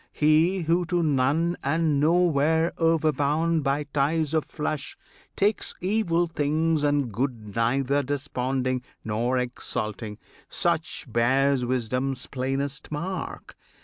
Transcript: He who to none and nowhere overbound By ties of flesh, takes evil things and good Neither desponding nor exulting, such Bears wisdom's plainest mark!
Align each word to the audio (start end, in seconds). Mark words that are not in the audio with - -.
He 0.13 0.61
who 0.61 0.83
to 0.87 1.03
none 1.03 1.57
and 1.63 1.99
nowhere 1.99 2.71
overbound 2.79 3.61
By 3.61 3.83
ties 3.83 4.33
of 4.33 4.45
flesh, 4.45 4.97
takes 5.35 5.75
evil 5.79 6.25
things 6.25 6.83
and 6.83 7.11
good 7.13 7.55
Neither 7.55 8.01
desponding 8.01 8.81
nor 9.05 9.37
exulting, 9.37 10.17
such 10.49 11.05
Bears 11.07 11.65
wisdom's 11.65 12.25
plainest 12.25 12.91
mark! 12.91 13.55